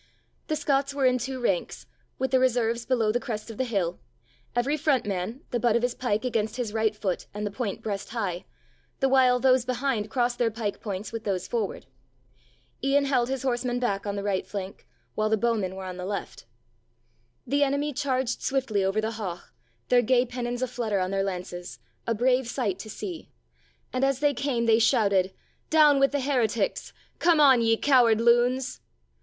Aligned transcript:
The 0.47 0.55
Scots 0.55 0.95
were 0.95 1.05
in 1.05 1.19
two 1.19 1.39
ranks, 1.39 1.85
with 2.17 2.31
the 2.31 2.39
reserves 2.39 2.87
below 2.87 3.11
the 3.11 3.19
crest 3.19 3.51
of 3.51 3.59
the 3.59 3.63
hill, 3.63 3.99
every 4.55 4.75
front 4.75 5.05
man, 5.05 5.41
the 5.51 5.59
butt 5.59 5.75
of 5.75 5.83
his 5.83 5.93
pike 5.93 6.25
against 6.25 6.55
his 6.55 6.73
right 6.73 6.95
foot 6.95 7.27
and 7.35 7.45
the 7.45 7.51
point 7.51 7.83
breast 7.83 8.09
high, 8.09 8.45
the 8.99 9.07
while 9.07 9.39
those 9.39 9.63
behind 9.63 10.09
crossed 10.09 10.39
their 10.39 10.49
pike 10.49 10.81
points 10.81 11.11
with 11.11 11.23
those 11.23 11.47
forward. 11.47 11.85
Ian 12.83 13.05
held 13.05 13.29
his 13.29 13.43
horsemen 13.43 13.77
back 13.79 14.07
on 14.07 14.15
the 14.15 14.23
right 14.23 14.47
flank, 14.47 14.87
while 15.13 15.29
the 15.29 15.37
bowmen 15.37 15.75
were 15.75 15.85
on 15.85 15.97
the 15.97 16.05
left. 16.07 16.47
The 17.45 17.61
enemy 17.63 17.93
charged 17.93 18.41
swiftly 18.41 18.83
over 18.83 19.01
the 19.01 19.11
haugh, 19.17 19.43
their 19.89 20.01
gay 20.01 20.25
pennons 20.25 20.63
a 20.63 20.67
flutter 20.67 20.99
on 20.99 21.11
their 21.11 21.21
lances, 21.21 21.77
a 22.07 22.15
brave 22.15 22.47
sight 22.47 22.79
to 22.79 22.89
see. 22.89 23.29
And 23.93 24.03
as 24.03 24.17
they 24.17 24.33
came 24.33 24.65
they 24.65 24.79
shouted; 24.79 25.31
"Down 25.69 25.99
with 25.99 26.11
the 26.11 26.21
heretics; 26.21 26.91
come 27.19 27.39
on, 27.39 27.61
ye 27.61 27.77
coward 27.77 28.19
loons." 28.19 28.81